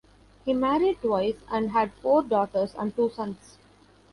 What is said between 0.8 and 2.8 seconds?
twice and had four daughters